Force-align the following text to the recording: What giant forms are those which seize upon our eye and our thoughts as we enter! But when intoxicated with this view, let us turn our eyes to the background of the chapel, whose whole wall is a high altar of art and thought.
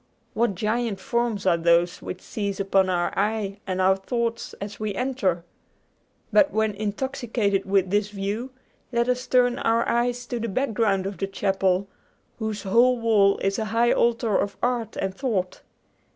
What 0.33 0.55
giant 0.55 0.99
forms 0.99 1.45
are 1.45 1.57
those 1.57 2.01
which 2.01 2.21
seize 2.21 2.59
upon 2.59 2.89
our 2.89 3.13
eye 3.15 3.59
and 3.67 3.79
our 3.79 3.95
thoughts 3.95 4.55
as 4.59 4.79
we 4.79 4.95
enter! 4.95 5.43
But 6.33 6.51
when 6.51 6.73
intoxicated 6.73 7.65
with 7.67 7.91
this 7.91 8.09
view, 8.09 8.49
let 8.91 9.07
us 9.07 9.27
turn 9.27 9.59
our 9.59 9.87
eyes 9.87 10.25
to 10.25 10.39
the 10.39 10.49
background 10.49 11.05
of 11.05 11.19
the 11.19 11.27
chapel, 11.27 11.87
whose 12.39 12.63
whole 12.63 12.99
wall 12.99 13.37
is 13.43 13.59
a 13.59 13.65
high 13.65 13.91
altar 13.91 14.35
of 14.39 14.57
art 14.63 14.95
and 14.95 15.13
thought. 15.13 15.61